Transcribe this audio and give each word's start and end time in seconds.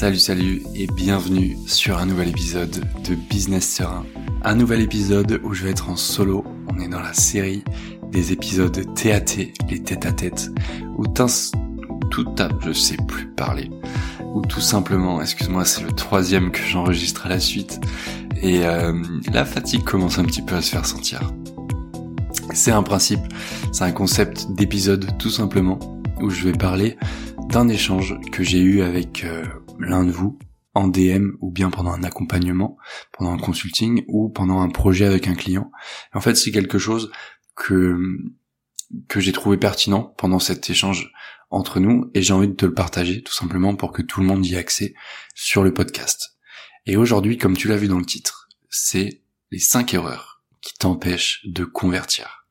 Salut 0.00 0.18
salut 0.18 0.62
et 0.74 0.86
bienvenue 0.86 1.58
sur 1.66 1.98
un 1.98 2.06
nouvel 2.06 2.30
épisode 2.30 2.86
de 3.06 3.14
Business 3.14 3.68
Serein. 3.68 4.06
Un 4.42 4.54
nouvel 4.54 4.80
épisode 4.80 5.38
où 5.44 5.52
je 5.52 5.64
vais 5.64 5.72
être 5.72 5.90
en 5.90 5.96
solo. 5.96 6.42
On 6.72 6.80
est 6.80 6.88
dans 6.88 7.02
la 7.02 7.12
série 7.12 7.62
des 8.10 8.32
épisodes 8.32 8.82
TAT, 8.94 9.36
les 9.68 9.82
têtes 9.82 10.06
à 10.06 10.12
tête, 10.12 10.48
où 10.96 11.04
tout 11.06 12.34
à, 12.38 12.48
je 12.64 12.72
sais 12.72 12.96
plus 13.06 13.26
parler, 13.26 13.70
ou 14.34 14.40
tout 14.40 14.62
simplement, 14.62 15.20
excuse-moi, 15.20 15.66
c'est 15.66 15.82
le 15.82 15.92
troisième 15.92 16.50
que 16.50 16.62
j'enregistre 16.62 17.26
à 17.26 17.28
la 17.28 17.38
suite, 17.38 17.78
et 18.40 18.64
euh, 18.64 19.02
la 19.34 19.44
fatigue 19.44 19.84
commence 19.84 20.18
un 20.18 20.24
petit 20.24 20.40
peu 20.40 20.54
à 20.54 20.62
se 20.62 20.70
faire 20.70 20.86
sentir. 20.86 21.30
C'est 22.54 22.72
un 22.72 22.82
principe, 22.82 23.20
c'est 23.70 23.84
un 23.84 23.92
concept 23.92 24.50
d'épisode 24.52 25.18
tout 25.18 25.28
simplement, 25.28 25.78
où 26.22 26.30
je 26.30 26.44
vais 26.44 26.52
parler 26.52 26.96
d'un 27.50 27.68
échange 27.68 28.16
que 28.32 28.42
j'ai 28.42 28.60
eu 28.60 28.80
avec 28.80 29.24
euh, 29.24 29.44
l'un 29.80 30.04
de 30.04 30.10
vous 30.10 30.38
en 30.74 30.88
DM 30.88 31.32
ou 31.40 31.50
bien 31.50 31.70
pendant 31.70 31.92
un 31.92 32.04
accompagnement, 32.04 32.76
pendant 33.12 33.32
un 33.32 33.38
consulting 33.38 34.04
ou 34.06 34.28
pendant 34.28 34.60
un 34.60 34.68
projet 34.68 35.04
avec 35.04 35.26
un 35.26 35.34
client. 35.34 35.70
En 36.14 36.20
fait, 36.20 36.36
c'est 36.36 36.52
quelque 36.52 36.78
chose 36.78 37.10
que 37.56 37.98
que 39.08 39.20
j'ai 39.20 39.32
trouvé 39.32 39.56
pertinent 39.56 40.14
pendant 40.18 40.40
cet 40.40 40.68
échange 40.68 41.12
entre 41.50 41.78
nous 41.78 42.10
et 42.14 42.22
j'ai 42.22 42.32
envie 42.32 42.48
de 42.48 42.54
te 42.54 42.66
le 42.66 42.74
partager 42.74 43.22
tout 43.22 43.32
simplement 43.32 43.76
pour 43.76 43.92
que 43.92 44.02
tout 44.02 44.20
le 44.20 44.26
monde 44.26 44.44
y 44.44 44.54
ait 44.54 44.58
accès 44.58 44.94
sur 45.34 45.62
le 45.62 45.72
podcast. 45.72 46.36
Et 46.86 46.96
aujourd'hui, 46.96 47.38
comme 47.38 47.56
tu 47.56 47.68
l'as 47.68 47.76
vu 47.76 47.88
dans 47.88 47.98
le 47.98 48.04
titre, 48.04 48.48
c'est 48.68 49.22
les 49.50 49.58
5 49.58 49.94
erreurs 49.94 50.42
qui 50.60 50.74
t'empêchent 50.74 51.42
de 51.44 51.64
convertir. 51.64 52.46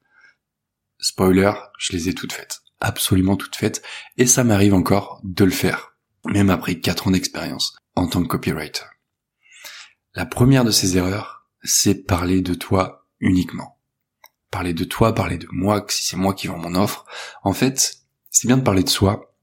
Spoiler, 0.99 1.51
je 1.77 1.93
les 1.93 2.09
ai 2.09 2.13
toutes 2.13 2.33
faites. 2.33 2.61
Absolument 2.81 3.37
toutes 3.37 3.55
faites. 3.55 3.81
Et 4.17 4.25
ça 4.25 4.43
m'arrive 4.43 4.73
encore 4.73 5.21
de 5.23 5.45
le 5.45 5.51
faire. 5.51 5.88
Même 6.25 6.49
après 6.49 6.79
4 6.79 7.07
ans 7.07 7.11
d'expérience 7.11 7.75
en 7.95 8.07
tant 8.07 8.21
que 8.21 8.27
copywriter. 8.27 8.83
La 10.15 10.25
première 10.25 10.65
de 10.65 10.71
ces 10.71 10.97
erreurs, 10.97 11.47
c'est 11.63 12.05
parler 12.05 12.41
de 12.41 12.53
toi 12.53 13.07
uniquement. 13.19 13.79
Parler 14.51 14.73
de 14.73 14.83
toi, 14.83 15.13
parler 15.13 15.37
de 15.37 15.47
moi, 15.51 15.85
si 15.89 16.03
c'est 16.03 16.17
moi 16.17 16.33
qui 16.33 16.47
vends 16.47 16.57
mon 16.57 16.75
offre. 16.75 17.05
En 17.43 17.53
fait, 17.53 17.99
c'est 18.31 18.47
bien 18.47 18.57
de 18.57 18.63
parler 18.63 18.83
de 18.83 18.89
soi 18.89 19.35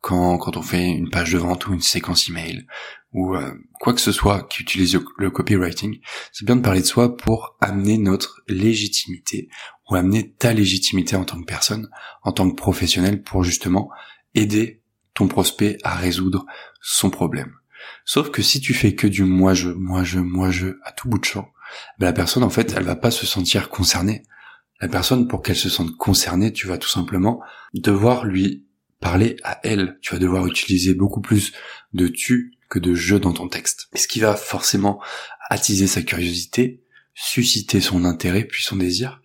quand, 0.00 0.38
quand 0.38 0.56
on 0.56 0.62
fait 0.62 0.86
une 0.86 1.10
page 1.10 1.32
de 1.32 1.38
vente 1.38 1.66
ou 1.66 1.74
une 1.74 1.80
séquence 1.80 2.28
email 2.28 2.66
ou 3.12 3.34
euh, 3.34 3.54
quoi 3.80 3.94
que 3.94 4.00
ce 4.00 4.12
soit 4.12 4.42
qui 4.48 4.62
utilise 4.62 4.98
le 5.16 5.30
copywriting, 5.30 6.00
c'est 6.32 6.44
bien 6.44 6.56
de 6.56 6.62
parler 6.62 6.82
de 6.82 6.86
soi 6.86 7.16
pour 7.16 7.56
amener 7.60 7.96
notre 7.96 8.42
légitimité 8.48 9.48
ou 9.90 9.94
amener 9.94 10.34
ta 10.34 10.52
légitimité 10.52 11.16
en 11.16 11.24
tant 11.24 11.40
que 11.40 11.46
personne, 11.46 11.88
en 12.22 12.32
tant 12.32 12.50
que 12.50 12.54
professionnel 12.54 13.22
pour 13.22 13.44
justement 13.44 13.90
aider 14.34 14.82
prospect 15.26 15.78
à 15.82 15.96
résoudre 15.96 16.46
son 16.80 17.10
problème. 17.10 17.52
Sauf 18.04 18.30
que 18.30 18.42
si 18.42 18.60
tu 18.60 18.74
fais 18.74 18.94
que 18.94 19.06
du 19.06 19.24
moi 19.24 19.54
je, 19.54 19.70
moi 19.70 20.04
je, 20.04 20.18
moi 20.18 20.50
je 20.50 20.78
à 20.84 20.92
tout 20.92 21.08
bout 21.08 21.18
de 21.18 21.24
champ, 21.24 21.50
ben 21.98 22.06
la 22.06 22.12
personne 22.12 22.42
en 22.42 22.50
fait 22.50 22.72
elle 22.76 22.84
va 22.84 22.96
pas 22.96 23.10
se 23.10 23.26
sentir 23.26 23.68
concernée. 23.68 24.22
La 24.80 24.88
personne 24.88 25.26
pour 25.26 25.42
qu'elle 25.42 25.56
se 25.56 25.68
sente 25.68 25.96
concernée, 25.96 26.52
tu 26.52 26.68
vas 26.68 26.78
tout 26.78 26.88
simplement 26.88 27.40
devoir 27.74 28.24
lui 28.24 28.66
parler 29.00 29.36
à 29.42 29.58
elle. 29.64 29.98
Tu 30.02 30.14
vas 30.14 30.20
devoir 30.20 30.46
utiliser 30.46 30.94
beaucoup 30.94 31.20
plus 31.20 31.52
de 31.92 32.06
tu 32.06 32.54
que 32.68 32.78
de 32.78 32.94
je 32.94 33.16
dans 33.16 33.32
ton 33.32 33.48
texte. 33.48 33.88
Ce 33.94 34.06
qui 34.06 34.20
va 34.20 34.36
forcément 34.36 35.02
attiser 35.50 35.86
sa 35.86 36.02
curiosité, 36.02 36.84
susciter 37.14 37.80
son 37.80 38.04
intérêt 38.04 38.44
puis 38.44 38.62
son 38.62 38.76
désir, 38.76 39.20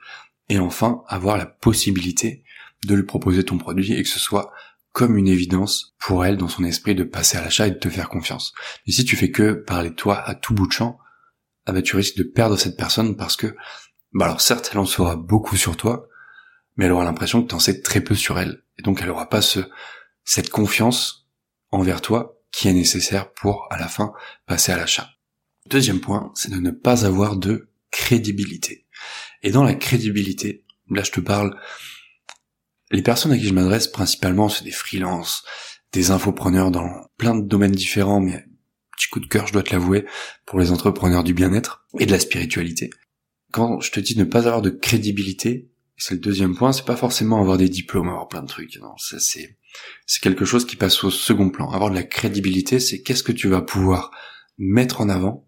et 0.50 0.60
enfin 0.60 1.04
avoir 1.08 1.38
la 1.38 1.46
possibilité 1.46 2.44
de 2.86 2.96
lui 2.96 3.04
proposer 3.04 3.44
ton 3.44 3.58
produit 3.58 3.94
et 3.94 4.04
que 4.04 4.10
ce 4.10 4.20
soit 4.20 4.52
comme 4.94 5.18
une 5.18 5.28
évidence 5.28 5.96
pour 6.00 6.24
elle 6.24 6.38
dans 6.38 6.48
son 6.48 6.64
esprit 6.64 6.96
de 6.96 7.04
passer 7.04 7.38
à 7.38 7.42
l'achat 7.42 7.68
et 7.68 7.72
de 7.72 7.80
te 7.80 7.90
faire 7.90 8.10
confiance. 8.10 8.54
Mais 8.86 8.94
si 8.94 9.04
tu 9.04 9.18
fais 9.18 9.32
que 9.32 9.54
parler 9.54 9.90
de 9.90 9.96
toi 9.96 10.22
à 10.22 10.36
tout 10.36 10.54
bout 10.54 10.68
de 10.68 10.72
champ, 10.72 11.00
ah 11.66 11.74
bah 11.74 11.82
tu 11.82 11.96
risques 11.96 12.18
de 12.18 12.24
perdre 12.24 12.58
cette 12.58 12.78
personne 12.78 13.18
parce 13.18 13.36
que, 13.36 13.56
bah 14.14 14.26
alors 14.26 14.40
certes 14.40 14.70
elle 14.72 14.80
en 14.80 14.86
saura 14.86 15.16
beaucoup 15.16 15.58
sur 15.58 15.76
toi, 15.76 16.08
mais 16.78 16.86
elle 16.86 16.92
aura 16.92 17.04
l'impression 17.04 17.42
que 17.44 17.50
tu 17.50 17.56
en 17.56 17.60
sais 17.60 17.82
très 17.82 18.02
peu 18.02 18.16
sur 18.16 18.40
elle. 18.40 18.64
Et 18.78 18.84
donc 18.84 19.02
elle 19.02 19.10
aura 19.10 19.30
pas 19.30 19.42
ce, 19.42 19.60
cette 20.24 20.50
confiance 20.50 21.28
envers 21.72 22.02
toi 22.02 22.40
qui 22.52 22.68
est 22.68 22.74
nécessaire 22.74 23.34
pour, 23.34 23.68
à 23.72 23.80
la 23.80 23.88
fin, 23.88 24.14
passer 24.46 24.72
à 24.72 24.78
l'achat. 24.78 25.10
Deuxième 25.70 26.02
point, 26.02 26.32
c'est 26.36 26.52
de 26.52 26.60
ne 26.60 26.70
pas 26.70 27.06
avoir 27.06 27.36
de 27.36 27.72
crédibilité. 27.90 28.86
Et 29.42 29.50
dans 29.50 29.64
la 29.64 29.74
crédibilité, 29.74 30.66
là 30.90 31.04
je 31.04 31.12
te 31.12 31.20
parle, 31.20 31.60
les 32.94 33.02
personnes 33.02 33.32
à 33.32 33.38
qui 33.38 33.48
je 33.48 33.54
m'adresse 33.54 33.88
principalement, 33.88 34.50
c'est 34.50 34.64
des 34.64 34.72
freelances, 34.72 35.44
des 35.92 36.12
infopreneurs 36.12 36.72
dans 36.72 36.90
plein 37.18 37.36
de 37.36 37.46
domaines 37.46 37.72
différents, 37.72 38.22
mais 38.22 38.46
petit 38.96 39.10
coup 39.10 39.20
de 39.20 39.28
cœur, 39.28 39.48
je 39.48 39.54
dois 39.54 39.64
te 39.64 39.72
l'avouer, 39.72 40.06
pour 40.46 40.60
les 40.60 40.72
entrepreneurs 40.72 41.24
du 41.24 41.34
bien-être 41.34 41.86
et 42.00 42.06
de 42.06 42.12
la 42.12 42.20
spiritualité. 42.20 42.92
Quand 43.52 43.82
je 43.82 43.92
te 43.92 44.00
dis 44.00 44.18
ne 44.18 44.24
pas 44.24 44.40
avoir 44.40 44.62
de 44.62 44.70
crédibilité, 44.70 45.70
c'est 45.98 46.14
le 46.14 46.20
deuxième 46.20 46.56
point, 46.56 46.72
c'est 46.72 46.86
pas 46.86 46.96
forcément 46.96 47.42
avoir 47.42 47.58
des 47.58 47.70
diplômes, 47.70 48.10
avoir 48.10 48.28
plein 48.28 48.44
de 48.44 48.48
trucs, 48.48 48.80
non, 48.80 48.96
ça 48.98 49.20
c'est, 49.20 49.58
c'est 50.06 50.22
quelque 50.22 50.46
chose 50.46 50.66
qui 50.66 50.76
passe 50.76 51.04
au 51.04 51.12
second 51.12 51.50
plan. 51.50 51.72
Avoir 51.72 51.90
de 51.90 51.96
la 51.96 52.04
crédibilité, 52.04 52.80
c'est 52.80 53.02
qu'est-ce 53.02 53.24
que 53.24 53.32
tu 53.32 53.48
vas 53.48 53.62
pouvoir 53.62 54.12
mettre 54.60 55.02
en 55.02 55.10
avant 55.10 55.48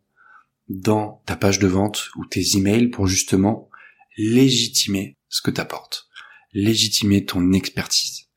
dans 0.67 1.21
ta 1.27 1.35
page 1.35 1.59
de 1.59 1.67
vente 1.67 2.09
ou 2.15 2.25
tes 2.25 2.57
emails 2.57 2.89
pour 2.89 3.05
justement 3.05 3.69
légitimer 4.17 5.17
ce 5.29 5.41
que 5.41 5.51
t'apportes, 5.51 6.07
légitimer 6.55 7.25
ton 7.25 7.51
expertise, 7.51 8.29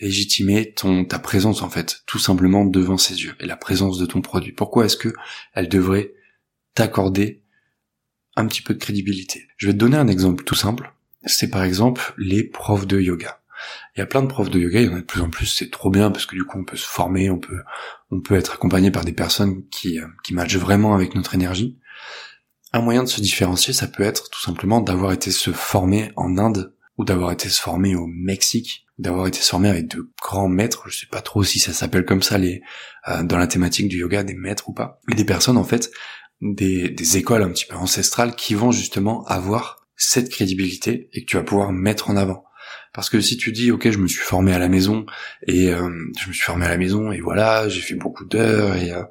légitimer 0.00 0.72
ton 0.72 1.04
ta 1.04 1.20
présence 1.20 1.62
en 1.62 1.70
fait, 1.70 2.02
tout 2.06 2.18
simplement 2.18 2.64
devant 2.64 2.96
ses 2.96 3.22
yeux 3.22 3.36
et 3.38 3.46
la 3.46 3.56
présence 3.56 3.98
de 3.98 4.06
ton 4.06 4.22
produit. 4.22 4.52
Pourquoi 4.52 4.86
est-ce 4.86 4.96
que 4.96 5.14
elle 5.52 5.68
devrait 5.68 6.12
t'accorder 6.74 7.44
un 8.34 8.46
petit 8.46 8.62
peu 8.62 8.74
de 8.74 8.78
crédibilité? 8.78 9.46
Je 9.58 9.68
vais 9.68 9.74
te 9.74 9.78
donner 9.78 9.98
un 9.98 10.08
exemple 10.08 10.42
tout 10.42 10.54
simple. 10.54 10.92
C'est 11.26 11.50
par 11.50 11.62
exemple 11.62 12.14
les 12.18 12.44
profs 12.44 12.86
de 12.86 12.98
yoga. 12.98 13.40
Il 13.94 14.00
y 14.00 14.02
a 14.02 14.06
plein 14.06 14.22
de 14.22 14.28
profs 14.28 14.50
de 14.50 14.58
yoga, 14.58 14.80
il 14.80 14.86
y 14.86 14.92
en 14.92 14.96
a 14.96 15.00
de 15.00 15.04
plus 15.04 15.20
en 15.20 15.30
plus, 15.30 15.46
c'est 15.46 15.70
trop 15.70 15.90
bien 15.90 16.10
parce 16.10 16.26
que 16.26 16.34
du 16.34 16.44
coup 16.44 16.58
on 16.58 16.64
peut 16.64 16.76
se 16.76 16.86
former, 16.86 17.30
on 17.30 17.38
peut 17.38 17.62
on 18.10 18.20
peut 18.20 18.36
être 18.36 18.54
accompagné 18.54 18.90
par 18.90 19.04
des 19.04 19.12
personnes 19.12 19.66
qui 19.68 20.00
euh, 20.00 20.06
qui 20.24 20.34
matchent 20.34 20.56
vraiment 20.56 20.94
avec 20.94 21.14
notre 21.14 21.34
énergie. 21.34 21.78
Un 22.72 22.80
moyen 22.80 23.02
de 23.04 23.08
se 23.08 23.20
différencier, 23.20 23.72
ça 23.72 23.86
peut 23.86 24.02
être 24.02 24.30
tout 24.30 24.40
simplement 24.40 24.80
d'avoir 24.80 25.12
été 25.12 25.30
se 25.30 25.50
former 25.52 26.12
en 26.16 26.36
Inde 26.36 26.75
ou 26.98 27.04
d'avoir 27.04 27.32
été 27.32 27.48
se 27.48 27.60
former 27.60 27.94
au 27.94 28.06
Mexique, 28.06 28.86
d'avoir 28.98 29.26
été 29.26 29.40
se 29.40 29.50
former 29.50 29.68
avec 29.68 29.88
de 29.88 30.10
grands 30.22 30.48
maîtres, 30.48 30.88
je 30.88 31.00
sais 31.00 31.06
pas 31.06 31.20
trop 31.20 31.44
si 31.44 31.58
ça 31.58 31.72
s'appelle 31.72 32.04
comme 32.04 32.22
ça 32.22 32.38
les 32.38 32.62
euh, 33.08 33.22
dans 33.22 33.38
la 33.38 33.46
thématique 33.46 33.88
du 33.88 33.98
yoga 33.98 34.22
des 34.22 34.34
maîtres 34.34 34.68
ou 34.68 34.72
pas, 34.72 35.00
mais 35.06 35.14
des 35.14 35.24
personnes 35.24 35.58
en 35.58 35.64
fait 35.64 35.90
des, 36.40 36.90
des 36.90 37.16
écoles 37.16 37.42
un 37.42 37.50
petit 37.50 37.66
peu 37.66 37.76
ancestrales 37.76 38.34
qui 38.34 38.54
vont 38.54 38.72
justement 38.72 39.24
avoir 39.26 39.86
cette 39.96 40.28
crédibilité 40.30 41.08
et 41.12 41.22
que 41.22 41.26
tu 41.26 41.36
vas 41.36 41.42
pouvoir 41.42 41.72
mettre 41.72 42.10
en 42.10 42.16
avant. 42.16 42.44
Parce 42.92 43.10
que 43.10 43.20
si 43.20 43.36
tu 43.36 43.52
dis 43.52 43.70
ok 43.70 43.90
je 43.90 43.98
me 43.98 44.08
suis 44.08 44.22
formé 44.22 44.52
à 44.52 44.58
la 44.58 44.68
maison 44.68 45.04
et 45.46 45.70
euh, 45.72 45.90
je 46.18 46.28
me 46.28 46.32
suis 46.32 46.44
formé 46.44 46.64
à 46.64 46.70
la 46.70 46.78
maison 46.78 47.12
et 47.12 47.20
voilà 47.20 47.68
j'ai 47.68 47.82
fait 47.82 47.94
beaucoup 47.94 48.24
d'heures 48.24 48.74
et, 48.76 48.92
euh, 48.92 49.04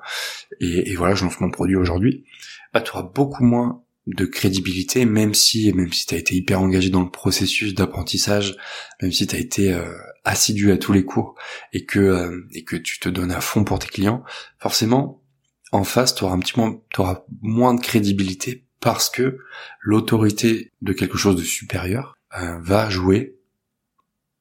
et, 0.59 0.91
et 0.91 0.95
voilà 0.95 1.13
je 1.13 1.23
lance 1.23 1.39
mon 1.39 1.51
produit 1.51 1.75
aujourd'hui, 1.75 2.25
bah 2.73 2.81
tu 2.81 2.91
auras 2.91 3.03
beaucoup 3.03 3.43
moins 3.43 3.84
de 4.07 4.25
crédibilité 4.25 5.05
même 5.05 5.33
si 5.33 5.73
même 5.73 5.91
si 5.91 6.05
tu 6.05 6.15
as 6.15 6.17
été 6.17 6.35
hyper 6.35 6.61
engagé 6.61 6.89
dans 6.89 7.03
le 7.03 7.09
processus 7.09 7.73
d'apprentissage, 7.73 8.55
même 9.01 9.11
si 9.11 9.25
tu 9.25 9.35
as 9.35 9.39
été 9.39 9.73
euh, 9.73 9.93
assidu 10.23 10.71
à 10.71 10.77
tous 10.77 10.93
les 10.93 11.05
cours 11.05 11.35
et 11.73 11.85
que 11.85 12.45
et 12.53 12.63
que 12.63 12.75
tu 12.75 12.99
te 12.99 13.09
donnes 13.09 13.31
à 13.31 13.41
fond 13.41 13.63
pour 13.63 13.79
tes 13.79 13.87
clients, 13.87 14.23
forcément 14.59 15.23
en 15.71 15.83
face 15.83 16.13
tu 16.13 16.23
auras 16.23 16.35
un 16.35 16.39
petit 16.39 16.57
moins 16.57 16.79
auras 16.97 17.25
moins 17.41 17.73
de 17.73 17.81
crédibilité 17.81 18.65
parce 18.79 19.09
que 19.09 19.39
l'autorité 19.81 20.71
de 20.81 20.93
quelque 20.93 21.17
chose 21.17 21.35
de 21.35 21.43
supérieur 21.43 22.15
va 22.59 22.89
jouer 22.89 23.35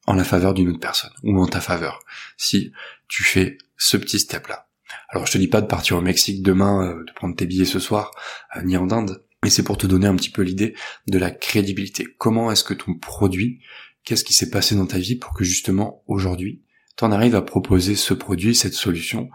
en 0.06 0.14
la 0.14 0.25
faveur 0.25 0.54
d'une 0.54 0.69
autre 0.69 0.81
personne 0.81 1.12
ou 1.22 1.40
en 1.40 1.46
ta 1.46 1.61
faveur 1.61 2.00
si 2.37 2.72
tu 3.08 3.22
fais 3.22 3.58
ce 3.76 3.96
petit 3.96 4.19
step 4.19 4.46
là. 4.49 4.66
Alors 5.08 5.26
je 5.26 5.32
te 5.32 5.38
dis 5.38 5.49
pas 5.49 5.61
de 5.61 5.66
partir 5.66 5.96
au 5.96 6.00
Mexique 6.00 6.43
demain, 6.43 6.87
euh, 6.87 7.05
de 7.05 7.12
prendre 7.14 7.34
tes 7.34 7.46
billets 7.46 7.64
ce 7.64 7.78
soir, 7.78 8.11
euh, 8.56 8.62
ni 8.62 8.76
en 8.76 8.90
Inde, 8.90 9.25
mais 9.44 9.50
c'est 9.50 9.62
pour 9.62 9.76
te 9.76 9.87
donner 9.87 10.06
un 10.06 10.17
petit 10.17 10.31
peu 10.31 10.41
l'idée 10.41 10.75
de 11.06 11.19
la 11.19 11.31
crédibilité. 11.31 12.06
Comment 12.17 12.50
est-ce 12.50 12.64
que 12.64 12.73
ton 12.73 12.94
produit, 12.94 13.61
qu'est-ce 14.02 14.25
qui 14.25 14.32
s'est 14.32 14.49
passé 14.49 14.75
dans 14.75 14.87
ta 14.87 14.96
vie 14.96 15.17
pour 15.17 15.35
que 15.35 15.44
justement 15.44 16.02
aujourd'hui, 16.06 16.62
tu 16.96 17.05
en 17.05 17.12
arrives 17.12 17.35
à 17.35 17.43
proposer 17.43 17.94
ce 17.94 18.14
produit, 18.14 18.55
cette 18.55 18.73
solution 18.73 19.29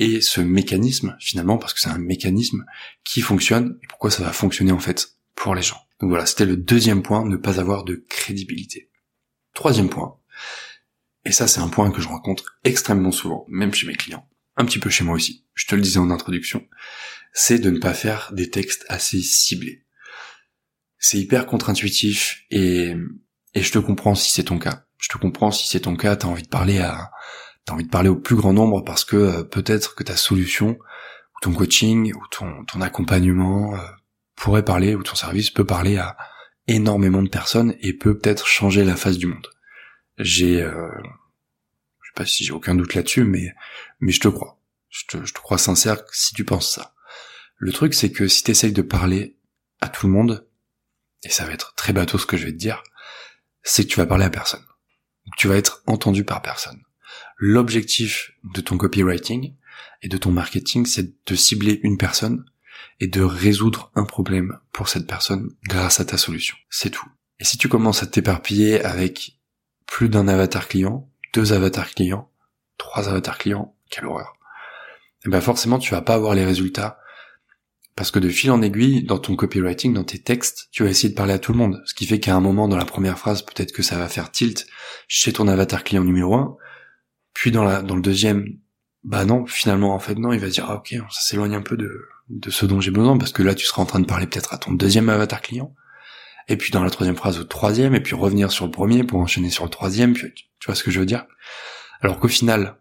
et 0.00 0.20
ce 0.20 0.40
mécanisme 0.40 1.16
finalement, 1.20 1.58
parce 1.58 1.74
que 1.74 1.80
c'est 1.80 1.90
un 1.90 1.98
mécanisme 1.98 2.64
qui 3.04 3.20
fonctionne 3.20 3.78
et 3.84 3.86
pourquoi 3.86 4.10
ça 4.10 4.24
va 4.24 4.32
fonctionner 4.32 4.72
en 4.72 4.80
fait 4.80 5.16
pour 5.36 5.54
les 5.54 5.62
gens. 5.62 5.78
Donc 6.00 6.10
voilà, 6.10 6.26
c'était 6.26 6.44
le 6.44 6.56
deuxième 6.56 7.02
point, 7.02 7.24
ne 7.24 7.36
pas 7.36 7.60
avoir 7.60 7.84
de 7.84 8.04
crédibilité. 8.08 8.90
Troisième 9.54 9.90
point, 9.90 10.16
et 11.24 11.30
ça 11.30 11.46
c'est 11.46 11.60
un 11.60 11.68
point 11.68 11.92
que 11.92 12.02
je 12.02 12.08
rencontre 12.08 12.58
extrêmement 12.64 13.12
souvent, 13.12 13.46
même 13.48 13.72
chez 13.72 13.86
mes 13.86 13.94
clients, 13.94 14.28
un 14.62 14.64
petit 14.64 14.78
peu 14.78 14.90
chez 14.90 15.04
moi 15.04 15.14
aussi, 15.14 15.44
je 15.54 15.66
te 15.66 15.74
le 15.74 15.82
disais 15.82 15.98
en 15.98 16.10
introduction, 16.10 16.66
c'est 17.32 17.58
de 17.58 17.70
ne 17.70 17.78
pas 17.78 17.94
faire 17.94 18.30
des 18.32 18.50
textes 18.50 18.84
assez 18.88 19.20
ciblés. 19.20 19.84
C'est 20.98 21.18
hyper 21.18 21.46
contre-intuitif 21.46 22.44
et, 22.50 22.94
et 23.54 23.62
je 23.62 23.72
te 23.72 23.78
comprends 23.78 24.14
si 24.14 24.30
c'est 24.32 24.44
ton 24.44 24.58
cas. 24.58 24.86
Je 24.98 25.08
te 25.08 25.18
comprends 25.18 25.50
si 25.50 25.68
c'est 25.68 25.80
ton 25.80 25.96
cas, 25.96 26.16
t'as 26.16 26.28
envie 26.28 26.44
de 26.44 26.48
parler 26.48 26.78
à 26.78 27.10
T'as 27.64 27.74
envie 27.74 27.84
de 27.84 27.90
parler 27.90 28.08
au 28.08 28.16
plus 28.16 28.34
grand 28.34 28.52
nombre 28.52 28.82
parce 28.82 29.04
que 29.04 29.16
euh, 29.16 29.42
peut-être 29.44 29.94
que 29.94 30.02
ta 30.02 30.16
solution, 30.16 30.70
ou 30.70 31.40
ton 31.42 31.52
coaching, 31.52 32.12
ou 32.14 32.22
ton, 32.30 32.64
ton 32.64 32.80
accompagnement 32.80 33.74
euh, 33.74 33.78
pourrait 34.34 34.64
parler, 34.64 34.94
ou 34.94 35.02
ton 35.02 35.14
service 35.14 35.50
peut 35.50 35.64
parler 35.64 35.96
à 35.96 36.16
énormément 36.66 37.22
de 37.22 37.28
personnes 37.28 37.74
et 37.80 37.92
peut 37.92 38.18
peut-être 38.18 38.46
changer 38.46 38.84
la 38.84 38.96
face 38.96 39.18
du 39.18 39.26
monde. 39.26 39.46
J'ai, 40.18 40.60
euh, 40.60 40.90
sais 42.12 42.24
pas 42.24 42.26
si 42.26 42.44
j'ai 42.44 42.52
aucun 42.52 42.74
doute 42.74 42.94
là-dessus, 42.94 43.24
mais 43.24 43.54
mais 44.00 44.12
je 44.12 44.20
te 44.20 44.28
crois. 44.28 44.60
Je 44.88 45.04
te, 45.06 45.24
je 45.24 45.32
te 45.32 45.38
crois 45.38 45.58
sincère 45.58 46.02
si 46.12 46.34
tu 46.34 46.44
penses 46.44 46.72
ça. 46.72 46.94
Le 47.56 47.72
truc, 47.72 47.94
c'est 47.94 48.12
que 48.12 48.28
si 48.28 48.42
t'essayes 48.42 48.72
de 48.72 48.82
parler 48.82 49.36
à 49.80 49.88
tout 49.88 50.06
le 50.06 50.12
monde, 50.12 50.46
et 51.22 51.30
ça 51.30 51.46
va 51.46 51.52
être 51.52 51.74
très 51.74 51.92
bateau 51.92 52.18
ce 52.18 52.26
que 52.26 52.36
je 52.36 52.44
vais 52.44 52.52
te 52.52 52.58
dire, 52.58 52.82
c'est 53.62 53.84
que 53.84 53.88
tu 53.88 53.96
vas 53.96 54.06
parler 54.06 54.24
à 54.24 54.30
personne. 54.30 54.64
Tu 55.38 55.48
vas 55.48 55.56
être 55.56 55.82
entendu 55.86 56.24
par 56.24 56.42
personne. 56.42 56.82
L'objectif 57.36 58.32
de 58.44 58.60
ton 58.60 58.76
copywriting 58.76 59.54
et 60.02 60.08
de 60.08 60.16
ton 60.16 60.32
marketing, 60.32 60.86
c'est 60.86 61.26
de 61.26 61.34
cibler 61.36 61.80
une 61.82 61.96
personne 61.96 62.44
et 63.00 63.06
de 63.06 63.22
résoudre 63.22 63.90
un 63.94 64.04
problème 64.04 64.58
pour 64.72 64.88
cette 64.88 65.06
personne 65.06 65.54
grâce 65.64 66.00
à 66.00 66.04
ta 66.04 66.18
solution. 66.18 66.56
C'est 66.70 66.90
tout. 66.90 67.08
Et 67.38 67.44
si 67.44 67.58
tu 67.58 67.68
commences 67.68 68.02
à 68.02 68.06
t'éparpiller 68.06 68.82
avec 68.84 69.38
plus 69.86 70.08
d'un 70.08 70.28
avatar 70.28 70.68
client, 70.68 71.11
deux 71.32 71.52
avatars 71.52 71.90
clients, 71.90 72.30
trois 72.78 73.08
avatars 73.08 73.38
clients, 73.38 73.74
quelle 73.90 74.06
horreur. 74.06 74.34
Et 75.24 75.28
eh 75.28 75.30
ben 75.30 75.40
forcément 75.40 75.78
tu 75.78 75.92
vas 75.92 76.02
pas 76.02 76.14
avoir 76.14 76.34
les 76.34 76.44
résultats 76.44 76.98
parce 77.94 78.10
que 78.10 78.18
de 78.18 78.28
fil 78.30 78.50
en 78.50 78.62
aiguille, 78.62 79.04
dans 79.04 79.18
ton 79.18 79.36
copywriting, 79.36 79.92
dans 79.92 80.04
tes 80.04 80.18
textes, 80.18 80.68
tu 80.72 80.82
vas 80.82 80.90
essayer 80.90 81.10
de 81.10 81.14
parler 81.14 81.34
à 81.34 81.38
tout 81.38 81.52
le 81.52 81.58
monde. 81.58 81.82
Ce 81.84 81.94
qui 81.94 82.06
fait 82.06 82.20
qu'à 82.20 82.34
un 82.34 82.40
moment, 82.40 82.66
dans 82.66 82.78
la 82.78 82.86
première 82.86 83.18
phrase, 83.18 83.42
peut-être 83.42 83.72
que 83.72 83.82
ça 83.82 83.98
va 83.98 84.08
faire 84.08 84.30
tilt 84.30 84.66
chez 85.08 85.32
ton 85.32 85.46
avatar 85.46 85.84
client 85.84 86.02
numéro 86.02 86.34
un. 86.34 86.56
Puis 87.34 87.50
dans 87.50 87.64
la, 87.64 87.82
dans 87.82 87.94
le 87.94 88.02
deuxième, 88.02 88.46
bah 89.04 89.24
non, 89.24 89.44
finalement, 89.46 89.94
en 89.94 89.98
fait, 89.98 90.14
non, 90.14 90.32
il 90.32 90.40
va 90.40 90.48
dire, 90.48 90.66
ah, 90.68 90.76
ok, 90.76 90.96
ça 91.10 91.20
s'éloigne 91.20 91.54
un 91.54 91.62
peu 91.62 91.76
de, 91.76 92.08
de 92.30 92.50
ce 92.50 92.64
dont 92.64 92.80
j'ai 92.80 92.90
besoin, 92.90 93.18
parce 93.18 93.32
que 93.32 93.42
là, 93.42 93.54
tu 93.54 93.66
seras 93.66 93.82
en 93.82 93.86
train 93.86 94.00
de 94.00 94.06
parler 94.06 94.26
peut-être 94.26 94.54
à 94.54 94.58
ton 94.58 94.72
deuxième 94.72 95.08
avatar 95.10 95.42
client. 95.42 95.74
Et 96.48 96.56
puis 96.56 96.70
dans 96.70 96.82
la 96.82 96.90
troisième 96.90 97.16
phrase 97.16 97.38
au 97.38 97.44
troisième, 97.44 97.94
et 97.94 98.00
puis 98.00 98.14
revenir 98.14 98.50
sur 98.50 98.64
le 98.64 98.70
premier 98.70 99.04
pour 99.04 99.20
enchaîner 99.20 99.50
sur 99.50 99.64
le 99.64 99.70
troisième, 99.70 100.14
puis 100.14 100.32
tu 100.34 100.66
vois 100.66 100.74
ce 100.74 100.82
que 100.82 100.90
je 100.90 101.00
veux 101.00 101.06
dire? 101.06 101.26
Alors 102.00 102.18
qu'au 102.18 102.28
final, 102.28 102.78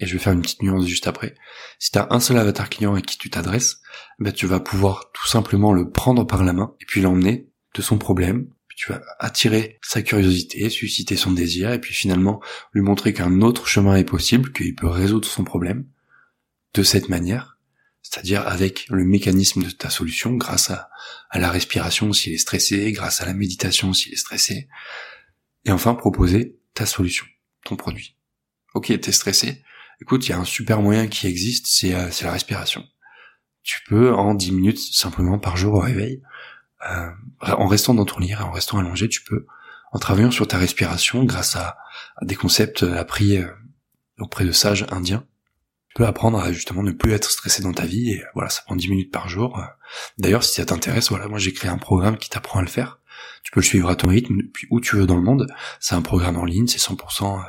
et 0.00 0.06
je 0.06 0.14
vais 0.14 0.18
faire 0.18 0.32
une 0.32 0.42
petite 0.42 0.62
nuance 0.62 0.86
juste 0.86 1.06
après, 1.06 1.34
si 1.78 1.92
tu 1.92 1.98
as 1.98 2.08
un 2.10 2.20
seul 2.20 2.38
avatar 2.38 2.68
client 2.68 2.94
à 2.94 3.00
qui 3.00 3.18
tu 3.18 3.30
t'adresses, 3.30 3.80
ben 4.18 4.32
tu 4.32 4.46
vas 4.46 4.60
pouvoir 4.60 5.10
tout 5.12 5.28
simplement 5.28 5.72
le 5.72 5.90
prendre 5.90 6.24
par 6.24 6.42
la 6.42 6.52
main 6.52 6.74
et 6.80 6.84
puis 6.84 7.00
l'emmener 7.00 7.48
de 7.74 7.82
son 7.82 7.98
problème, 7.98 8.48
puis 8.66 8.76
tu 8.76 8.92
vas 8.92 9.00
attirer 9.18 9.78
sa 9.82 10.02
curiosité, 10.02 10.70
susciter 10.70 11.16
son 11.16 11.30
désir 11.30 11.72
et 11.72 11.80
puis 11.80 11.94
finalement 11.94 12.40
lui 12.72 12.82
montrer 12.82 13.12
qu'un 13.12 13.40
autre 13.42 13.68
chemin 13.68 13.94
est 13.94 14.04
possible, 14.04 14.52
qu'il 14.52 14.74
peut 14.74 14.88
résoudre 14.88 15.28
son 15.28 15.44
problème 15.44 15.86
de 16.74 16.82
cette 16.82 17.08
manière, 17.08 17.58
c'est-à-dire 18.02 18.46
avec 18.46 18.86
le 18.88 19.04
mécanisme 19.04 19.62
de 19.62 19.70
ta 19.70 19.90
solution 19.90 20.34
grâce 20.34 20.70
à, 20.70 20.90
à 21.30 21.38
la 21.38 21.50
respiration 21.50 22.12
s'il 22.12 22.32
est 22.32 22.38
stressé, 22.38 22.92
grâce 22.92 23.20
à 23.20 23.26
la 23.26 23.34
méditation 23.34 23.92
s'il 23.92 24.12
est 24.12 24.16
stressé, 24.16 24.68
et 25.64 25.70
enfin 25.70 25.94
proposer 25.94 26.58
ta 26.74 26.86
solution, 26.86 27.26
ton 27.64 27.76
produit. 27.76 28.16
Ok, 28.74 28.98
t'es 29.00 29.12
stressé, 29.12 29.62
Écoute, 30.02 30.26
il 30.26 30.30
y 30.30 30.32
a 30.32 30.38
un 30.40 30.44
super 30.44 30.82
moyen 30.82 31.06
qui 31.06 31.28
existe, 31.28 31.84
euh, 31.84 32.08
c'est 32.10 32.24
la 32.24 32.32
respiration. 32.32 32.84
Tu 33.62 33.80
peux 33.86 34.12
en 34.12 34.34
10 34.34 34.50
minutes 34.50 34.80
simplement 34.80 35.38
par 35.38 35.56
jour 35.56 35.74
au 35.74 35.78
réveil, 35.78 36.20
euh, 36.90 37.08
en 37.40 37.68
restant 37.68 37.94
dans 37.94 38.04
ton 38.04 38.18
lit, 38.18 38.34
en 38.34 38.50
restant 38.50 38.78
allongé, 38.78 39.08
tu 39.08 39.22
peux, 39.22 39.46
en 39.92 40.00
travaillant 40.00 40.32
sur 40.32 40.48
ta 40.48 40.58
respiration 40.58 41.22
grâce 41.22 41.54
à, 41.54 41.76
des 42.20 42.34
concepts 42.34 42.82
appris 42.82 43.36
euh, 43.36 43.46
auprès 44.18 44.44
de 44.44 44.50
sages 44.50 44.86
indiens, 44.90 45.24
tu 45.92 45.98
peux 45.98 46.06
apprendre 46.06 46.38
à 46.38 46.52
justement 46.52 46.82
ne 46.82 46.90
plus 46.90 47.12
être 47.12 47.30
stressé 47.30 47.62
dans 47.62 47.74
ta 47.74 47.84
vie 47.84 48.12
et 48.12 48.22
voilà, 48.32 48.48
ça 48.48 48.62
prend 48.62 48.76
10 48.76 48.88
minutes 48.88 49.12
par 49.12 49.28
jour. 49.28 49.62
D'ailleurs, 50.16 50.42
si 50.42 50.54
ça 50.54 50.64
t'intéresse, 50.64 51.10
voilà, 51.10 51.28
moi 51.28 51.38
j'ai 51.38 51.52
créé 51.52 51.70
un 51.70 51.76
programme 51.76 52.16
qui 52.16 52.30
t'apprend 52.30 52.60
à 52.60 52.62
le 52.62 52.68
faire. 52.68 52.98
Tu 53.42 53.52
peux 53.52 53.60
le 53.60 53.66
suivre 53.66 53.90
à 53.90 53.94
ton 53.94 54.08
rythme, 54.08 54.38
depuis 54.38 54.66
où 54.70 54.80
tu 54.80 54.96
veux 54.96 55.04
dans 55.04 55.16
le 55.16 55.22
monde. 55.22 55.52
C'est 55.80 55.94
un 55.94 56.00
programme 56.00 56.38
en 56.38 56.46
ligne, 56.46 56.66
c'est 56.66 56.80
100% 56.80 57.44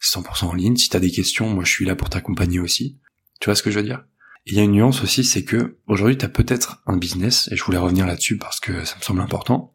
100% 0.00 0.44
en 0.46 0.54
ligne. 0.54 0.76
Si 0.76 0.88
t'as 0.88 0.98
des 0.98 1.10
questions, 1.10 1.46
moi 1.50 1.64
je 1.64 1.70
suis 1.70 1.84
là 1.84 1.94
pour 1.94 2.08
t'accompagner 2.08 2.58
aussi. 2.58 2.98
Tu 3.38 3.46
vois 3.46 3.54
ce 3.54 3.62
que 3.62 3.70
je 3.70 3.80
veux 3.80 3.84
dire? 3.84 4.02
Il 4.46 4.54
y 4.54 4.60
a 4.60 4.62
une 4.62 4.72
nuance 4.72 5.02
aussi, 5.02 5.22
c'est 5.22 5.44
que 5.44 5.76
aujourd'hui 5.86 6.16
t'as 6.16 6.28
peut-être 6.28 6.82
un 6.86 6.96
business, 6.96 7.48
et 7.52 7.56
je 7.56 7.64
voulais 7.64 7.78
revenir 7.78 8.06
là-dessus 8.06 8.38
parce 8.38 8.60
que 8.60 8.84
ça 8.86 8.96
me 8.96 9.02
semble 9.02 9.20
important. 9.20 9.74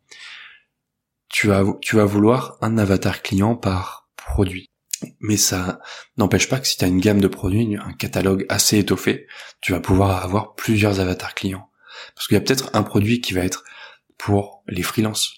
Tu 1.27 1.47
vas, 1.47 1.63
tu 1.81 1.95
vas 1.95 2.05
vouloir 2.05 2.57
un 2.61 2.79
avatar 2.79 3.21
client 3.21 3.55
par 3.55 4.09
produit. 4.15 4.67
Mais 5.19 5.37
ça 5.37 5.79
n'empêche 6.17 6.49
pas 6.49 6.59
que 6.59 6.67
si 6.67 6.77
tu 6.77 6.85
as 6.85 6.87
une 6.87 6.99
gamme 6.99 7.21
de 7.21 7.27
produits, 7.27 7.77
un 7.77 7.93
catalogue 7.93 8.45
assez 8.49 8.79
étoffé, 8.79 9.27
tu 9.61 9.71
vas 9.71 9.79
pouvoir 9.79 10.23
avoir 10.23 10.55
plusieurs 10.55 10.99
avatars 10.99 11.35
clients. 11.35 11.69
Parce 12.15 12.27
qu'il 12.27 12.35
y 12.35 12.37
a 12.37 12.41
peut-être 12.41 12.69
un 12.73 12.83
produit 12.83 13.21
qui 13.21 13.33
va 13.33 13.41
être 13.41 13.63
pour 14.17 14.63
les 14.67 14.83
freelances, 14.83 15.33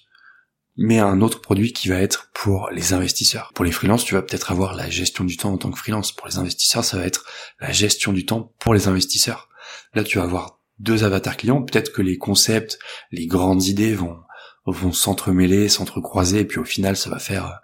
mais 0.76 0.98
un 0.98 1.20
autre 1.20 1.40
produit 1.40 1.72
qui 1.72 1.88
va 1.88 2.00
être 2.00 2.30
pour 2.34 2.70
les 2.70 2.92
investisseurs. 2.92 3.52
Pour 3.54 3.64
les 3.64 3.72
freelances, 3.72 4.04
tu 4.04 4.14
vas 4.14 4.22
peut-être 4.22 4.50
avoir 4.50 4.74
la 4.74 4.88
gestion 4.88 5.24
du 5.24 5.36
temps 5.36 5.52
en 5.52 5.58
tant 5.58 5.70
que 5.70 5.78
freelance. 5.78 6.12
Pour 6.12 6.26
les 6.26 6.38
investisseurs, 6.38 6.84
ça 6.84 6.96
va 6.96 7.06
être 7.06 7.24
la 7.60 7.72
gestion 7.72 8.12
du 8.12 8.26
temps 8.26 8.54
pour 8.58 8.74
les 8.74 8.88
investisseurs. 8.88 9.48
Là, 9.94 10.02
tu 10.02 10.18
vas 10.18 10.24
avoir 10.24 10.60
deux 10.78 11.04
avatars 11.04 11.36
clients. 11.36 11.62
Peut-être 11.62 11.92
que 11.92 12.02
les 12.02 12.18
concepts, 12.18 12.78
les 13.10 13.26
grandes 13.26 13.64
idées 13.64 13.94
vont 13.94 14.16
vont 14.64 14.92
s'entremêler, 14.92 15.68
s'entrecroiser, 15.68 16.40
et 16.40 16.44
puis 16.44 16.60
au 16.60 16.64
final, 16.64 16.96
ça 16.96 17.10
va 17.10 17.18
faire 17.18 17.60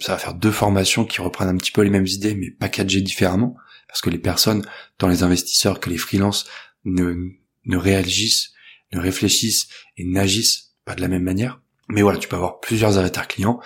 ça 0.00 0.12
va 0.12 0.18
faire 0.18 0.34
deux 0.34 0.50
formations 0.50 1.04
qui 1.04 1.20
reprennent 1.20 1.48
un 1.48 1.56
petit 1.56 1.72
peu 1.72 1.82
les 1.82 1.90
mêmes 1.90 2.06
idées, 2.06 2.34
mais 2.34 2.50
packagées 2.50 3.02
différemment, 3.02 3.56
parce 3.88 4.00
que 4.00 4.10
les 4.10 4.18
personnes, 4.18 4.66
tant 4.98 5.08
les 5.08 5.22
investisseurs 5.22 5.80
que 5.80 5.90
les 5.90 5.98
freelances, 5.98 6.46
ne 6.84 7.32
ne 7.66 7.76
réagissent, 7.76 8.52
ne 8.92 9.00
réfléchissent 9.00 9.68
et 9.96 10.04
n'agissent 10.04 10.74
pas 10.84 10.94
de 10.94 11.00
la 11.00 11.08
même 11.08 11.24
manière. 11.24 11.60
Mais 11.88 12.02
voilà, 12.02 12.18
tu 12.18 12.28
peux 12.28 12.36
avoir 12.36 12.60
plusieurs 12.60 12.96
avatars 12.96 13.26
clients 13.28 13.60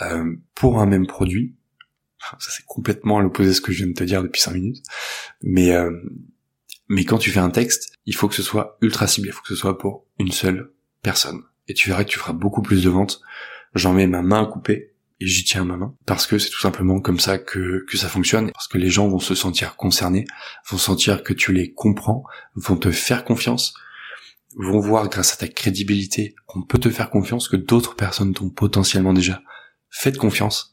euh, 0.00 0.34
pour 0.54 0.80
un 0.80 0.86
même 0.86 1.06
produit. 1.06 1.54
Ça 2.18 2.50
c'est 2.50 2.64
complètement 2.64 3.18
à 3.18 3.22
l'opposé 3.22 3.50
de 3.50 3.54
ce 3.54 3.60
que 3.60 3.72
je 3.72 3.78
viens 3.78 3.88
de 3.88 3.98
te 3.98 4.04
dire 4.04 4.22
depuis 4.22 4.40
5 4.40 4.52
minutes. 4.54 4.82
Mais 5.42 5.72
euh, 5.72 5.90
mais 6.88 7.04
quand 7.04 7.18
tu 7.18 7.30
fais 7.30 7.40
un 7.40 7.50
texte, 7.50 7.98
il 8.06 8.14
faut 8.14 8.28
que 8.28 8.34
ce 8.34 8.42
soit 8.42 8.78
ultra 8.80 9.06
ciblé, 9.06 9.30
il 9.30 9.32
faut 9.32 9.42
que 9.42 9.48
ce 9.48 9.56
soit 9.56 9.78
pour 9.78 10.06
une 10.18 10.32
seule 10.32 10.72
personne. 11.02 11.42
Et 11.68 11.74
tu 11.74 11.88
verras 11.88 12.04
que 12.04 12.10
tu 12.10 12.18
feras 12.18 12.32
beaucoup 12.32 12.62
plus 12.62 12.84
de 12.84 12.90
ventes. 12.90 13.22
J'en 13.74 13.92
mets 13.92 14.06
ma 14.06 14.22
main 14.22 14.42
à 14.42 14.46
couper 14.46 14.91
et 15.22 15.26
j'y 15.26 15.44
tiens 15.44 15.64
ma 15.64 15.76
main 15.76 15.94
parce 16.06 16.26
que 16.26 16.38
c'est 16.38 16.50
tout 16.50 16.60
simplement 16.60 17.00
comme 17.00 17.20
ça 17.20 17.38
que 17.38 17.84
que 17.88 17.96
ça 17.96 18.08
fonctionne 18.08 18.50
parce 18.52 18.68
que 18.68 18.78
les 18.78 18.90
gens 18.90 19.08
vont 19.08 19.18
se 19.18 19.34
sentir 19.34 19.76
concernés, 19.76 20.24
vont 20.68 20.78
sentir 20.78 21.22
que 21.22 21.32
tu 21.32 21.52
les 21.52 21.72
comprends, 21.72 22.24
vont 22.54 22.76
te 22.76 22.90
faire 22.90 23.24
confiance 23.24 23.74
vont 24.56 24.80
voir 24.80 25.08
grâce 25.08 25.32
à 25.32 25.36
ta 25.36 25.48
crédibilité 25.48 26.34
qu'on 26.46 26.62
peut 26.62 26.78
te 26.78 26.90
faire 26.90 27.10
confiance, 27.10 27.48
que 27.48 27.56
d'autres 27.56 27.96
personnes 27.96 28.34
t'ont 28.34 28.50
potentiellement 28.50 29.12
déjà 29.12 29.42
fait 29.90 30.16
confiance. 30.16 30.72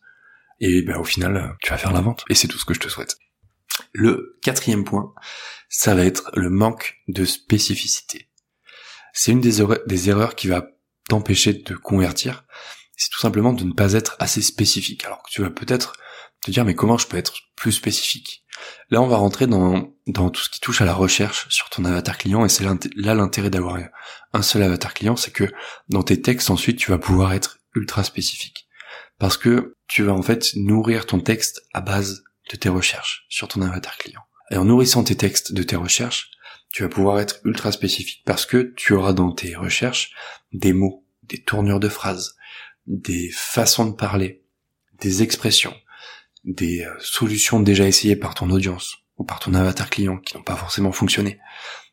Et 0.59 0.81
ben, 0.81 0.97
au 0.97 1.03
final, 1.03 1.55
tu 1.61 1.71
vas 1.71 1.77
faire 1.77 1.93
la 1.93 2.01
vente. 2.01 2.25
Et 2.29 2.35
c'est 2.35 2.47
tout 2.47 2.57
ce 2.57 2.65
que 2.65 2.73
je 2.73 2.79
te 2.79 2.89
souhaite. 2.89 3.17
Le 3.93 4.37
quatrième 4.41 4.83
point, 4.83 5.13
ça 5.69 5.95
va 5.95 6.03
être 6.03 6.31
le 6.35 6.49
manque 6.49 6.97
de 7.07 7.23
spécificité. 7.25 8.29
C'est 9.13 9.31
une 9.31 9.41
des, 9.41 9.63
des 9.87 10.09
erreurs 10.09 10.35
qui 10.35 10.47
va 10.47 10.67
t'empêcher 11.07 11.53
de 11.53 11.75
convertir. 11.75 12.45
C'est 12.99 13.11
tout 13.11 13.19
simplement 13.19 13.53
de 13.53 13.63
ne 13.63 13.71
pas 13.71 13.93
être 13.93 14.17
assez 14.19 14.41
spécifique. 14.41 15.05
Alors 15.05 15.23
que 15.23 15.31
tu 15.31 15.41
vas 15.41 15.49
peut-être 15.49 15.93
te 16.43 16.51
dire 16.51 16.65
mais 16.65 16.75
comment 16.75 16.97
je 16.97 17.07
peux 17.07 17.15
être 17.15 17.33
plus 17.55 17.71
spécifique? 17.71 18.43
Là, 18.89 19.01
on 19.01 19.07
va 19.07 19.15
rentrer 19.15 19.47
dans, 19.47 19.93
dans 20.05 20.29
tout 20.29 20.41
ce 20.41 20.49
qui 20.49 20.59
touche 20.59 20.81
à 20.81 20.85
la 20.85 20.93
recherche 20.93 21.47
sur 21.49 21.69
ton 21.69 21.85
avatar 21.85 22.17
client, 22.17 22.43
et 22.43 22.49
c'est 22.49 22.65
là 22.65 23.15
l'intérêt 23.15 23.49
d'avoir 23.49 23.77
un 24.33 24.41
seul 24.41 24.63
avatar 24.63 24.93
client, 24.93 25.15
c'est 25.15 25.31
que 25.31 25.45
dans 25.87 26.03
tes 26.03 26.21
textes, 26.21 26.49
ensuite, 26.49 26.77
tu 26.77 26.91
vas 26.91 26.97
pouvoir 26.97 27.31
être 27.31 27.59
ultra 27.73 28.03
spécifique. 28.03 28.67
Parce 29.17 29.37
que 29.37 29.75
tu 29.87 30.03
vas 30.03 30.11
en 30.11 30.21
fait 30.21 30.51
nourrir 30.55 31.05
ton 31.05 31.21
texte 31.21 31.61
à 31.73 31.79
base 31.79 32.23
de 32.51 32.57
tes 32.57 32.67
recherches 32.67 33.25
sur 33.29 33.47
ton 33.47 33.61
avatar 33.61 33.97
client. 33.97 34.21
Et 34.51 34.57
en 34.57 34.65
nourrissant 34.65 35.05
tes 35.05 35.15
textes 35.15 35.53
de 35.53 35.63
tes 35.63 35.77
recherches, 35.77 36.31
tu 36.73 36.83
vas 36.83 36.89
pouvoir 36.89 37.19
être 37.19 37.39
ultra 37.45 37.71
spécifique 37.71 38.23
parce 38.25 38.45
que 38.45 38.73
tu 38.75 38.93
auras 38.93 39.13
dans 39.13 39.31
tes 39.31 39.55
recherches 39.55 40.11
des 40.51 40.73
mots, 40.73 41.05
des 41.23 41.41
tournures 41.41 41.79
de 41.79 41.89
phrases, 41.89 42.35
des 42.89 43.29
façons 43.31 43.85
de 43.85 43.95
parler, 43.95 44.43
des 44.99 45.21
expressions, 45.23 45.75
des 46.43 46.81
euh, 46.81 46.93
solutions 46.99 47.59
déjà 47.59 47.87
essayées 47.87 48.15
par 48.15 48.33
ton 48.33 48.49
audience 48.49 48.97
ou 49.17 49.23
par 49.23 49.39
ton 49.39 49.53
avatar 49.53 49.89
client 49.89 50.17
qui 50.17 50.35
n'ont 50.35 50.43
pas 50.43 50.55
forcément 50.55 50.91
fonctionné. 50.91 51.39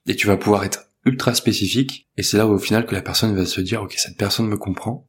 Et 0.06 0.16
tu 0.16 0.26
vas 0.26 0.38
pouvoir 0.38 0.64
être 0.64 0.90
ultra 1.04 1.34
spécifique 1.34 2.08
et 2.16 2.22
c'est 2.22 2.38
là 2.38 2.46
où 2.46 2.52
au 2.52 2.58
final 2.58 2.86
que 2.86 2.94
la 2.94 3.02
personne 3.02 3.36
va 3.36 3.46
se 3.46 3.60
dire 3.60 3.82
ok 3.82 3.94
cette 3.96 4.16
personne 4.16 4.48
me 4.48 4.56
comprend 4.56 5.06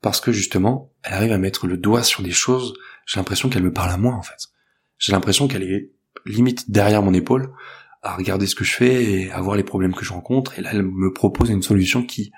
parce 0.00 0.22
que 0.22 0.32
justement 0.32 0.92
elle 1.02 1.14
arrive 1.14 1.32
à 1.32 1.38
mettre 1.38 1.66
le 1.66 1.76
doigt 1.76 2.02
sur 2.02 2.22
des 2.22 2.30
choses. 2.30 2.74
J'ai 3.06 3.18
l'impression 3.18 3.48
qu'elle 3.48 3.64
me 3.64 3.72
parle 3.72 3.90
à 3.90 3.98
moi 3.98 4.14
en 4.14 4.22
fait. 4.22 4.48
J'ai 4.98 5.12
l'impression 5.12 5.48
qu'elle 5.48 5.64
est 5.64 5.90
limite 6.24 6.70
derrière 6.70 7.02
mon 7.02 7.12
épaule 7.12 7.52
à 8.02 8.14
regarder 8.14 8.46
ce 8.46 8.54
que 8.54 8.64
je 8.64 8.72
fais 8.72 9.04
et 9.04 9.30
à 9.32 9.40
voir 9.40 9.56
les 9.56 9.64
problèmes 9.64 9.94
que 9.94 10.04
je 10.04 10.12
rencontre. 10.12 10.58
Et 10.58 10.62
là 10.62 10.70
elle 10.72 10.82
me 10.82 11.12
propose 11.12 11.50
une 11.50 11.62
solution 11.62 12.04
qui 12.04 12.30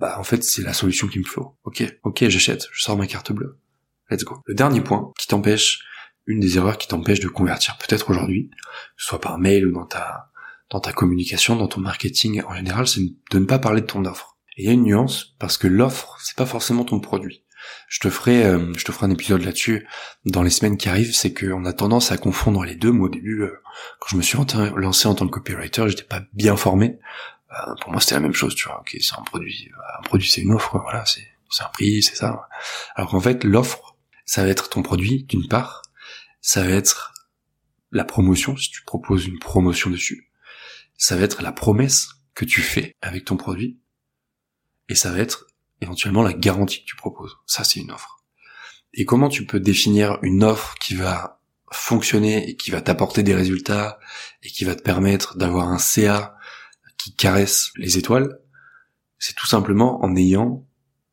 bah 0.00 0.18
en 0.18 0.24
fait 0.24 0.44
c'est 0.44 0.62
la 0.62 0.72
solution 0.72 1.08
qu'il 1.08 1.20
me 1.20 1.26
faut 1.26 1.56
ok 1.64 1.84
ok 2.02 2.28
j'achète 2.28 2.66
je 2.72 2.82
sors 2.82 2.96
ma 2.96 3.06
carte 3.06 3.32
bleue 3.32 3.58
Let's 4.10 4.24
go. 4.24 4.40
Le 4.46 4.54
dernier 4.54 4.80
point 4.80 5.12
qui 5.18 5.26
t'empêche 5.26 5.84
une 6.26 6.40
des 6.40 6.56
erreurs 6.56 6.78
qui 6.78 6.88
t'empêche 6.88 7.20
de 7.20 7.28
convertir 7.28 7.76
peut-être 7.78 8.10
aujourd'hui, 8.10 8.50
soit 8.96 9.20
par 9.20 9.38
mail 9.38 9.66
ou 9.66 9.72
dans 9.72 9.86
ta 9.86 10.30
dans 10.70 10.80
ta 10.80 10.92
communication, 10.92 11.56
dans 11.56 11.68
ton 11.68 11.80
marketing 11.80 12.42
en 12.42 12.54
général, 12.54 12.88
c'est 12.88 13.00
de 13.30 13.38
ne 13.38 13.44
pas 13.44 13.58
parler 13.58 13.80
de 13.80 13.86
ton 13.86 14.04
offre. 14.04 14.36
Et 14.56 14.62
il 14.62 14.66
y 14.66 14.68
a 14.68 14.72
une 14.72 14.84
nuance 14.84 15.36
parce 15.38 15.58
que 15.58 15.68
l'offre, 15.68 16.16
c'est 16.22 16.36
pas 16.36 16.46
forcément 16.46 16.84
ton 16.84 17.00
produit. 17.00 17.44
Je 17.88 18.00
te 18.00 18.10
ferai, 18.10 18.44
euh, 18.44 18.72
je 18.76 18.84
te 18.84 18.92
ferai 18.92 19.06
un 19.06 19.10
épisode 19.10 19.42
là-dessus 19.42 19.86
dans 20.24 20.42
les 20.42 20.50
semaines 20.50 20.76
qui 20.76 20.88
arrivent. 20.88 21.14
C'est 21.14 21.32
qu'on 21.32 21.64
a 21.64 21.72
tendance 21.72 22.12
à 22.12 22.16
confondre 22.16 22.64
les 22.64 22.74
deux. 22.74 22.92
Moi, 22.92 23.08
au 23.08 23.10
début, 23.10 23.42
euh, 23.42 23.60
quand 24.00 24.08
je 24.10 24.16
me 24.16 24.22
suis 24.22 24.38
lancé 24.76 25.08
en 25.08 25.14
tant 25.14 25.26
que 25.26 25.32
copywriter, 25.32 25.88
j'étais 25.88 26.04
pas 26.04 26.22
bien 26.32 26.56
formé. 26.56 26.98
Euh, 27.52 27.74
pour 27.80 27.92
moi, 27.92 28.00
c'était 28.00 28.14
la 28.14 28.20
même 28.20 28.34
chose, 28.34 28.54
tu 28.54 28.68
vois. 28.68 28.80
Ok, 28.80 28.96
c'est 29.00 29.14
un 29.14 29.22
produit, 29.22 29.70
un 29.98 30.02
produit, 30.02 30.28
c'est 30.28 30.42
une 30.42 30.52
offre, 30.52 30.78
voilà, 30.78 31.04
c'est 31.06 31.26
c'est 31.50 31.62
un 31.62 31.68
prix, 31.68 32.02
c'est 32.02 32.16
ça. 32.16 32.48
Alors 32.94 33.10
qu'en 33.10 33.20
fait, 33.20 33.44
l'offre, 33.44 33.96
ça 34.24 34.42
va 34.42 34.48
être 34.48 34.68
ton 34.68 34.82
produit 34.82 35.24
d'une 35.24 35.48
part, 35.48 35.82
ça 36.40 36.62
va 36.62 36.70
être 36.70 37.14
la 37.92 38.04
promotion 38.04 38.56
si 38.56 38.70
tu 38.70 38.82
proposes 38.84 39.26
une 39.26 39.38
promotion 39.38 39.90
dessus, 39.90 40.30
ça 40.96 41.16
va 41.16 41.22
être 41.22 41.42
la 41.42 41.52
promesse 41.52 42.08
que 42.34 42.44
tu 42.44 42.60
fais 42.60 42.94
avec 43.00 43.24
ton 43.24 43.36
produit, 43.36 43.78
et 44.88 44.94
ça 44.94 45.10
va 45.10 45.18
être 45.18 45.46
éventuellement 45.80 46.22
la 46.22 46.32
garantie 46.32 46.80
que 46.80 46.86
tu 46.86 46.96
proposes. 46.96 47.36
Ça, 47.46 47.64
c'est 47.64 47.80
une 47.80 47.90
offre. 47.90 48.24
Et 48.94 49.04
comment 49.04 49.28
tu 49.28 49.46
peux 49.46 49.60
définir 49.60 50.18
une 50.22 50.42
offre 50.42 50.74
qui 50.80 50.94
va 50.94 51.40
fonctionner 51.70 52.48
et 52.48 52.56
qui 52.56 52.70
va 52.70 52.80
t'apporter 52.80 53.22
des 53.22 53.34
résultats 53.34 53.98
et 54.42 54.48
qui 54.48 54.64
va 54.64 54.74
te 54.74 54.82
permettre 54.82 55.36
d'avoir 55.36 55.68
un 55.68 55.78
CA 55.78 56.35
qui 57.06 57.14
caresse 57.14 57.70
les 57.76 57.98
étoiles 57.98 58.40
C'est 59.18 59.36
tout 59.36 59.46
simplement 59.46 60.04
en 60.04 60.16
ayant 60.16 60.66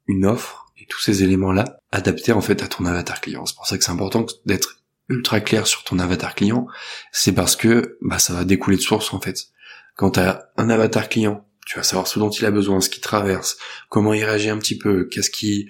une 0.07 0.25
offre 0.25 0.73
et 0.75 0.87
tous 0.87 0.99
ces 0.99 1.21
éléments-là 1.21 1.77
adaptés 1.91 2.31
en 2.31 2.41
fait 2.41 2.63
à 2.63 2.67
ton 2.67 2.85
avatar 2.85 3.21
client. 3.21 3.45
C'est 3.45 3.55
pour 3.55 3.67
ça 3.67 3.77
que 3.77 3.83
c'est 3.83 3.91
important 3.91 4.25
d'être 4.47 4.79
ultra 5.07 5.39
clair 5.39 5.67
sur 5.67 5.83
ton 5.83 5.99
avatar 5.99 6.33
client. 6.33 6.65
C'est 7.11 7.33
parce 7.33 7.55
que 7.55 7.99
bah, 8.01 8.17
ça 8.17 8.33
va 8.33 8.43
découler 8.43 8.77
de 8.77 8.81
source 8.81 9.13
en 9.13 9.19
fait. 9.19 9.49
Quand 9.95 10.11
tu 10.11 10.19
as 10.19 10.49
un 10.57 10.71
avatar 10.71 11.09
client 11.09 11.45
tu 11.65 11.77
vas 11.77 11.83
savoir 11.83 12.07
ce 12.07 12.19
dont 12.19 12.29
il 12.29 12.43
a 12.45 12.51
besoin, 12.51 12.81
ce 12.81 12.89
qu'il 12.89 13.01
traverse, 13.01 13.57
comment 13.87 14.13
il 14.13 14.25
réagit 14.25 14.49
un 14.49 14.57
petit 14.57 14.77
peu, 14.77 15.05
qu'est-ce 15.05 15.29
qui, 15.29 15.69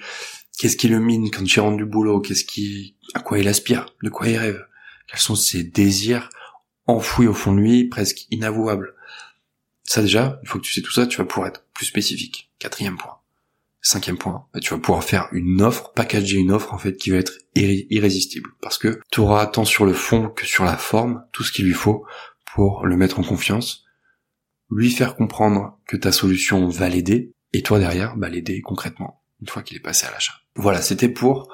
qu'est-ce 0.57 0.75
qui 0.75 0.87
le 0.87 0.99
mine 0.99 1.29
quand 1.29 1.45
il 1.45 1.59
rentre 1.59 1.77
du 1.77 1.85
boulot, 1.85 2.19
qu'est-ce 2.19 2.45
qui, 2.45 2.95
à 3.13 3.19
quoi 3.19 3.37
il 3.37 3.47
aspire, 3.47 3.85
de 4.01 4.09
quoi 4.09 4.27
il 4.27 4.37
rêve, 4.37 4.65
quels 5.07 5.19
sont 5.19 5.35
ses 5.35 5.63
désirs 5.63 6.29
enfouis 6.87 7.27
au 7.27 7.33
fond 7.33 7.53
de 7.53 7.59
lui, 7.59 7.87
presque 7.89 8.25
inavouables. 8.31 8.95
Ça 9.93 10.01
déjà, 10.01 10.39
il 10.41 10.49
faut 10.49 10.57
que 10.57 10.63
tu 10.63 10.73
sais 10.73 10.81
tout 10.81 10.91
ça, 10.91 11.05
tu 11.05 11.17
vas 11.17 11.25
pouvoir 11.25 11.49
être 11.49 11.67
plus 11.71 11.85
spécifique. 11.85 12.49
Quatrième 12.57 12.97
point. 12.97 13.19
Cinquième 13.79 14.17
point, 14.17 14.47
bah, 14.51 14.59
tu 14.59 14.73
vas 14.73 14.79
pouvoir 14.79 15.03
faire 15.03 15.29
une 15.31 15.61
offre, 15.61 15.93
packager 15.93 16.37
une 16.37 16.51
offre 16.51 16.73
en 16.73 16.79
fait 16.79 16.97
qui 16.97 17.11
va 17.11 17.17
être 17.17 17.33
irrésistible. 17.53 18.49
Parce 18.59 18.79
que 18.79 18.99
tu 19.11 19.19
auras 19.19 19.45
tant 19.45 19.65
sur 19.65 19.85
le 19.85 19.93
fond 19.93 20.29
que 20.29 20.47
sur 20.47 20.63
la 20.63 20.77
forme 20.77 21.23
tout 21.31 21.43
ce 21.43 21.51
qu'il 21.51 21.65
lui 21.65 21.75
faut 21.75 22.07
pour 22.55 22.87
le 22.87 22.97
mettre 22.97 23.19
en 23.19 23.23
confiance, 23.23 23.85
lui 24.71 24.89
faire 24.89 25.15
comprendre 25.15 25.77
que 25.85 25.95
ta 25.95 26.11
solution 26.11 26.67
va 26.67 26.89
l'aider, 26.89 27.31
et 27.53 27.61
toi 27.61 27.77
derrière, 27.77 28.17
bah, 28.17 28.29
l'aider 28.29 28.61
concrètement, 28.61 29.21
une 29.41 29.47
fois 29.47 29.61
qu'il 29.61 29.77
est 29.77 29.79
passé 29.79 30.07
à 30.07 30.11
l'achat. 30.11 30.33
Voilà, 30.55 30.81
c'était 30.81 31.07
pour 31.07 31.53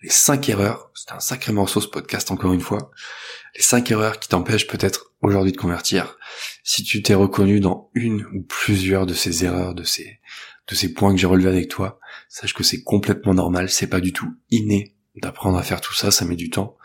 les 0.00 0.10
cinq 0.10 0.48
erreurs, 0.48 0.90
c'était 0.94 1.12
un 1.12 1.20
sacré 1.20 1.52
morceau 1.52 1.80
ce 1.80 1.88
podcast 1.88 2.30
encore 2.30 2.52
une 2.52 2.60
fois, 2.60 2.90
les 3.56 3.62
cinq 3.62 3.90
erreurs 3.90 4.20
qui 4.20 4.28
t'empêchent 4.28 4.66
peut-être 4.66 5.12
aujourd'hui 5.22 5.52
de 5.52 5.56
convertir. 5.56 6.16
Si 6.62 6.84
tu 6.84 7.02
t'es 7.02 7.14
reconnu 7.14 7.60
dans 7.60 7.90
une 7.94 8.24
ou 8.32 8.42
plusieurs 8.42 9.06
de 9.06 9.14
ces 9.14 9.44
erreurs, 9.44 9.74
de 9.74 9.82
ces, 9.82 10.20
de 10.68 10.74
ces 10.74 10.92
points 10.92 11.12
que 11.12 11.20
j'ai 11.20 11.26
relevés 11.26 11.48
avec 11.48 11.68
toi, 11.68 11.98
sache 12.28 12.54
que 12.54 12.62
c'est 12.62 12.82
complètement 12.82 13.34
normal, 13.34 13.70
c'est 13.70 13.88
pas 13.88 14.00
du 14.00 14.12
tout 14.12 14.32
inné 14.50 14.94
d'apprendre 15.16 15.58
à 15.58 15.62
faire 15.62 15.80
tout 15.80 15.94
ça, 15.94 16.10
ça 16.10 16.24
met 16.24 16.36
du 16.36 16.50
temps. 16.50 16.76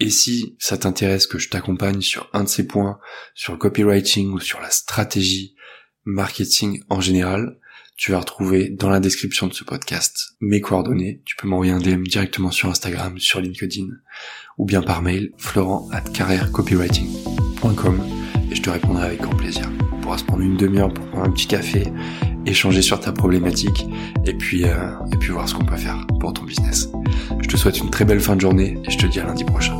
Et 0.00 0.10
si 0.10 0.56
ça 0.58 0.78
t'intéresse 0.78 1.26
que 1.26 1.38
je 1.38 1.50
t'accompagne 1.50 2.00
sur 2.00 2.30
un 2.32 2.44
de 2.44 2.48
ces 2.48 2.66
points, 2.66 2.98
sur 3.34 3.52
le 3.52 3.58
copywriting 3.58 4.32
ou 4.32 4.40
sur 4.40 4.60
la 4.60 4.70
stratégie 4.70 5.54
marketing 6.04 6.82
en 6.88 7.00
général, 7.00 7.59
tu 8.00 8.12
vas 8.12 8.20
retrouver 8.20 8.70
dans 8.70 8.88
la 8.88 8.98
description 8.98 9.46
de 9.46 9.52
ce 9.52 9.62
podcast 9.62 10.34
mes 10.40 10.62
coordonnées. 10.62 11.20
Tu 11.26 11.36
peux 11.36 11.46
m'envoyer 11.46 11.72
un 11.72 11.80
DM 11.80 12.02
directement 12.04 12.50
sur 12.50 12.70
Instagram, 12.70 13.18
sur 13.18 13.42
LinkedIn 13.42 13.88
ou 14.56 14.64
bien 14.64 14.80
par 14.80 15.02
mail 15.02 15.32
florent 15.36 15.86
at 15.92 16.04
et 18.50 18.54
je 18.54 18.62
te 18.62 18.70
répondrai 18.70 19.04
avec 19.04 19.20
grand 19.20 19.36
plaisir. 19.36 19.70
On 19.92 20.00
pourra 20.00 20.16
se 20.16 20.24
prendre 20.24 20.40
une 20.40 20.56
demi-heure 20.56 20.94
pour 20.94 21.04
prendre 21.10 21.26
un 21.26 21.30
petit 21.30 21.46
café, 21.46 21.84
échanger 22.46 22.80
sur 22.80 22.98
ta 23.00 23.12
problématique 23.12 23.84
et 24.24 24.32
puis, 24.32 24.64
euh, 24.64 24.92
et 25.12 25.16
puis 25.18 25.28
voir 25.28 25.46
ce 25.46 25.54
qu'on 25.54 25.66
peut 25.66 25.76
faire 25.76 26.06
pour 26.20 26.32
ton 26.32 26.44
business. 26.44 26.88
Je 27.38 27.48
te 27.48 27.58
souhaite 27.58 27.80
une 27.80 27.90
très 27.90 28.06
belle 28.06 28.20
fin 28.20 28.34
de 28.34 28.40
journée 28.40 28.78
et 28.82 28.90
je 28.90 28.96
te 28.96 29.04
dis 29.04 29.20
à 29.20 29.26
lundi 29.26 29.44
prochain. 29.44 29.76